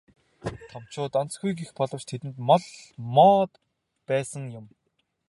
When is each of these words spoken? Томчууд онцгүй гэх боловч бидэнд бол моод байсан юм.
Томчууд 0.71 1.13
онцгүй 1.21 1.51
гэх 1.59 1.71
боловч 1.79 2.07
бидэнд 2.13 2.37
бол 2.49 2.63
моод 3.15 3.51
байсан 4.09 4.43
юм. 4.59 4.65